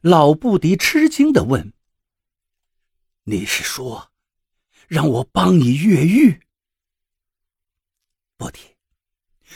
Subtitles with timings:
[0.00, 1.72] 老布迪吃惊的问
[3.24, 4.12] ：“你是说，
[4.86, 6.40] 让我帮你越狱？
[8.36, 8.76] 布迪，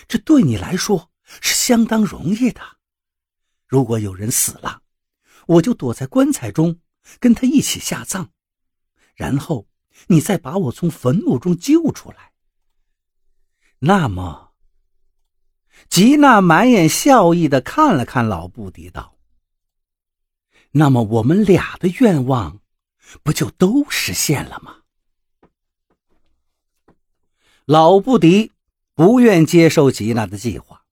[0.09, 2.61] 这对你来说是相当容易的。
[3.67, 4.83] 如果有人死了，
[5.47, 6.81] 我就躲在棺材中，
[7.19, 8.31] 跟他一起下葬，
[9.15, 9.69] 然后
[10.09, 12.33] 你再把我从坟墓中救出来。
[13.81, 14.49] 那么。”
[15.88, 19.16] 吉娜满眼笑意的看了看老布迪，道
[20.73, 22.60] ：“那么我们俩的愿望，
[23.23, 24.77] 不就都实现了吗？”
[27.66, 28.52] 老布迪
[28.95, 30.83] 不愿接受吉娜的计划，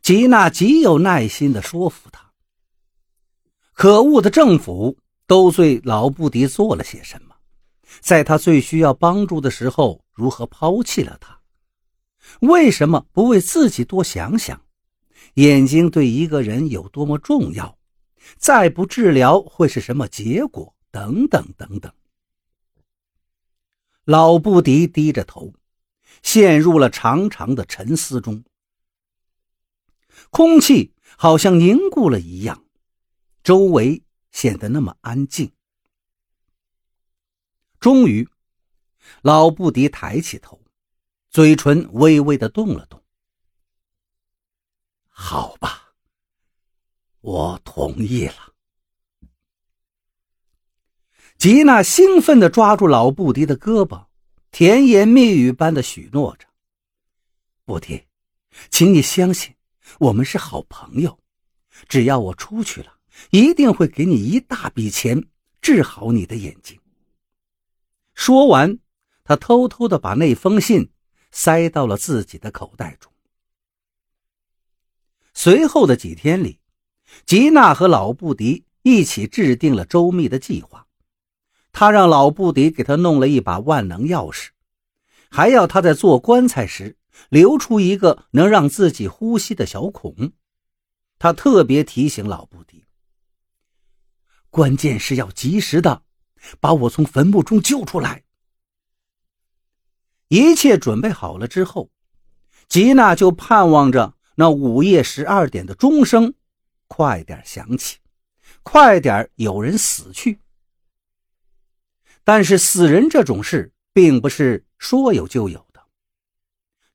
[0.00, 2.32] 吉娜极有耐心的说服他。
[3.72, 4.96] 可恶的政府
[5.26, 7.34] 都对老布迪做了些什么？
[8.00, 11.40] 在他最需要帮助的时候，如何抛弃了他？
[12.40, 14.62] 为什么不为自己多想想？
[15.34, 17.76] 眼睛对一个人有多么重要？
[18.36, 20.74] 再不治疗会是什么结果？
[20.90, 21.92] 等等等等。
[24.04, 25.54] 老布迪低着头，
[26.22, 28.44] 陷入了长长的沉思中。
[30.30, 32.64] 空气好像凝固了一样，
[33.42, 35.52] 周围显得那么安静。
[37.80, 38.28] 终于，
[39.22, 40.60] 老布迪抬起头。
[41.30, 43.02] 嘴唇微微的动了动。
[45.08, 45.83] 好吧，
[47.24, 48.52] 我同意了。
[51.38, 54.08] 吉娜兴奋的抓住老布迪的胳膊，
[54.50, 56.46] 甜言蜜语般的许诺着
[57.64, 58.04] ：“布迪，
[58.68, 59.54] 请你相信，
[59.98, 61.18] 我们是好朋友。
[61.88, 62.98] 只要我出去了，
[63.30, 65.26] 一定会给你一大笔钱，
[65.62, 66.78] 治好你的眼睛。”
[68.12, 68.78] 说完，
[69.24, 70.90] 他偷偷的把那封信。
[71.36, 73.12] 塞到了自己的口袋中。
[75.32, 76.60] 随后的几天里，
[77.26, 80.86] 吉娜和老布迪一起制定了周密的计划。
[81.72, 84.48] 他让老布迪给他弄了一把万能钥匙，
[85.30, 86.96] 还要他在做棺材时
[87.28, 90.32] 留出一个能让自己呼吸的小孔。
[91.18, 92.84] 他特别提醒老布迪，
[94.50, 96.02] 关键是要及时的
[96.60, 98.22] 把我从坟墓中救出来。
[100.28, 101.90] 一切准备好了之后，
[102.68, 106.34] 吉娜就盼望着那午夜十二点的钟声
[106.86, 107.98] 快点响起，
[108.62, 110.40] 快点有人死去。
[112.22, 115.82] 但是死人这种事并不是说有就有的。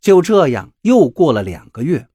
[0.02, 2.08] 就这样，又过了两个月，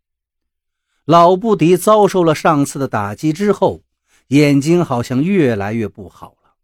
[1.05, 3.85] 老布迪遭受了上次的打击之后，
[4.29, 6.55] 眼睛好像越来越不好了，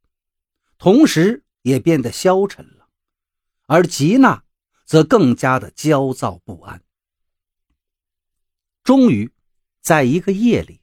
[0.78, 2.88] 同时也变得消沉了。
[3.66, 4.42] 而吉娜
[4.86, 6.82] 则更加的焦躁不安。
[8.82, 9.30] 终于，
[9.82, 10.79] 在一个夜里，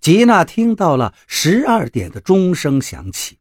[0.00, 3.38] 吉娜听到了十二点的钟声响起，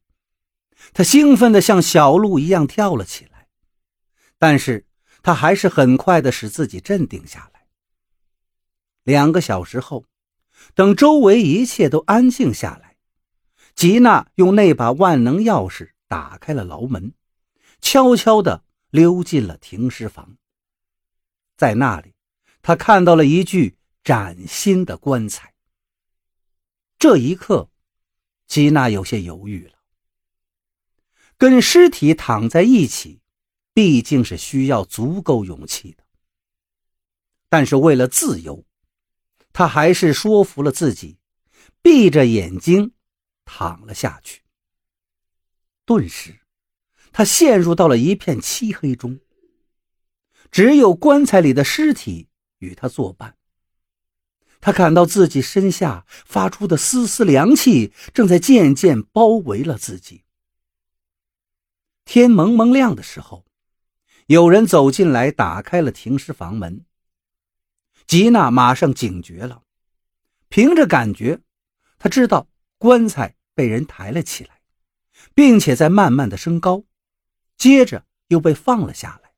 [0.94, 3.48] 她兴奋的像小鹿一样跳了起来。
[4.38, 4.86] 但是，
[5.24, 7.68] 她还是很快的使自己镇定下来。
[9.04, 10.06] 两个小时后，
[10.74, 12.98] 等周围一切都安静下来，
[13.76, 17.14] 吉娜用那把万能钥匙打开了牢门，
[17.82, 18.64] 悄悄的。
[18.92, 20.38] 溜进了停尸房，
[21.58, 22.14] 在那里，
[22.62, 25.55] 他看到了一具崭新的棺材。
[27.08, 27.70] 这一刻，
[28.48, 29.74] 吉娜有些犹豫了。
[31.38, 33.22] 跟尸体躺在一起，
[33.76, 36.04] 毕竟是需要足够勇气的。
[37.48, 38.66] 但是为了自由，
[39.54, 41.20] 他还是说服了自己，
[41.84, 42.96] 闭着眼睛
[43.46, 44.42] 躺了下去。
[45.86, 46.40] 顿时。
[47.12, 49.20] 他陷入到了一片漆黑中，
[50.50, 53.35] 只有棺材里的尸体与他作伴。
[54.62, 60.24] 他感到自己身下发出的丝丝凉气正在渐渐包围了自己。
[62.04, 63.46] 天蒙蒙亮的时候，
[64.28, 66.86] 有人走进来，打开了停尸房门。
[68.08, 69.64] 吉娜马上警觉了，
[70.50, 71.42] 凭着感觉，
[71.98, 74.62] 他知道棺材被人抬了起来，
[75.34, 76.84] 并且在慢慢的升高。
[77.58, 79.32] 接着又被放了下来，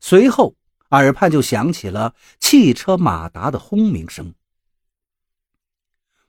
[0.00, 0.56] 随后
[0.90, 4.34] 耳畔就响起了汽车马达的轰鸣声。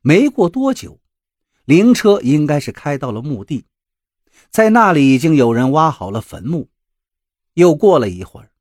[0.01, 0.99] 没过多久，
[1.65, 3.65] 灵车应该是开到了墓地，
[4.49, 6.69] 在那里已经有人挖好了坟墓。
[7.53, 8.51] 又过了一会儿，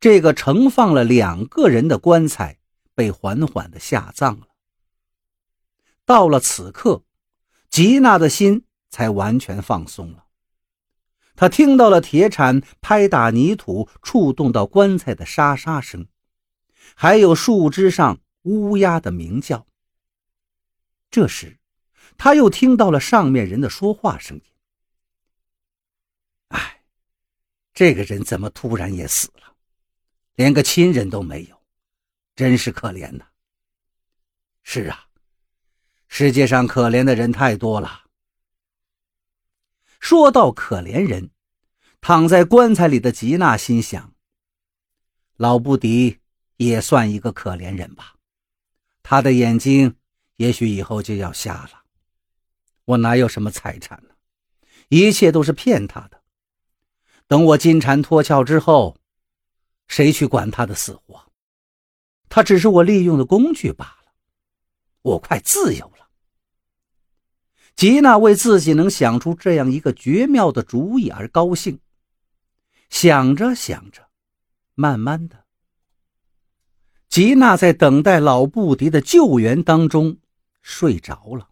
[0.00, 2.58] 这个盛放了两个人的棺材
[2.94, 4.48] 被缓缓的下葬了。
[6.04, 7.04] 到了此刻，
[7.70, 10.23] 吉娜的心才完全放松了。
[11.36, 16.06] 他听到了铁铲拍打泥土、触动到棺材的沙沙声，
[16.94, 19.66] 还有树枝上乌鸦的鸣叫。
[21.10, 21.58] 这时，
[22.16, 24.42] 他又听到了上面人的说话声音。
[26.48, 26.82] 哎，
[27.72, 29.54] 这个人怎么突然也死了？
[30.36, 31.62] 连个亲人都没有，
[32.36, 33.26] 真是可怜呐。
[34.62, 35.06] 是啊，
[36.08, 38.03] 世界上可怜的人太多了。
[40.04, 41.30] 说到可怜人，
[42.02, 44.12] 躺在棺材里的吉娜心想：
[45.36, 46.18] 老布迪
[46.58, 48.16] 也算一个可怜人吧。
[49.02, 49.96] 他的眼睛
[50.36, 51.84] 也许以后就要瞎了。
[52.84, 54.10] 我哪有什么财产呢？
[54.88, 56.22] 一切都是骗他的。
[57.26, 58.98] 等我金蝉脱壳之后，
[59.88, 61.32] 谁去管他的死活？
[62.28, 64.12] 他只是我利用的工具罢了。
[65.00, 66.03] 我快自由了。
[67.76, 71.80] 吉娜为自己能想出这样一个绝妙的主意而高兴。
[72.88, 74.08] 想着想着，
[74.74, 75.44] 慢慢的，
[77.08, 80.18] 吉娜在等待老布迪的救援当中
[80.62, 81.50] 睡着了。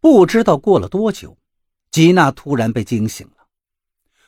[0.00, 1.36] 不知道过了多久，
[1.90, 3.48] 吉娜突然被惊醒了。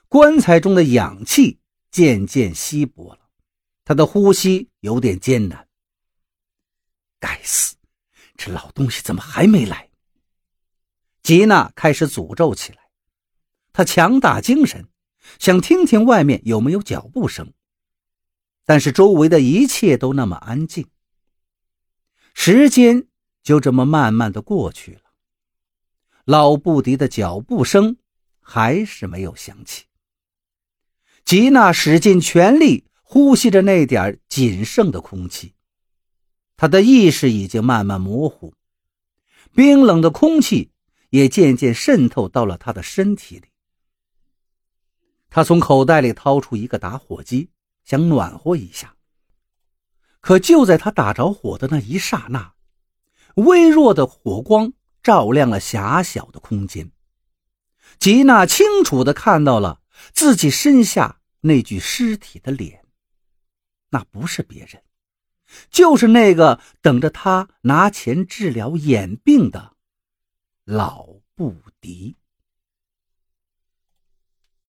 [0.08, 1.58] 棺材中的氧气
[1.90, 3.20] 渐渐稀薄了，
[3.84, 5.66] 她的呼吸有点艰难。
[7.18, 7.76] 该死，
[8.36, 9.87] 这老东西怎么还没来？
[11.28, 12.78] 吉娜开始诅咒起来，
[13.74, 14.88] 她强打精神，
[15.38, 17.52] 想听听外面有没有脚步声，
[18.64, 20.88] 但是周围的一切都那么安静。
[22.32, 23.08] 时间
[23.42, 25.02] 就这么慢慢的过去了，
[26.24, 27.98] 老布迪的脚步声
[28.40, 29.84] 还是没有响起。
[31.26, 35.52] 吉娜使尽全力呼吸着那点仅剩的空气，
[36.56, 38.54] 她的意识已经慢慢模糊，
[39.54, 40.70] 冰冷的空气。
[41.10, 43.48] 也渐渐渗透到了他的身体里。
[45.30, 47.50] 他从口袋里掏出一个打火机，
[47.84, 48.94] 想暖和一下。
[50.20, 52.54] 可就在他打着火的那一刹那，
[53.36, 54.72] 微弱的火光
[55.02, 56.90] 照亮了狭小的空间。
[57.98, 59.80] 吉娜清楚地看到了
[60.12, 62.84] 自己身下那具尸体的脸，
[63.90, 64.82] 那不是别人，
[65.70, 69.76] 就是那个等着他拿钱治疗眼病的。
[70.70, 72.17] 老不敌。